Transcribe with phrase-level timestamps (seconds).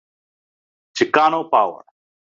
[0.95, 1.85] Chicano Power!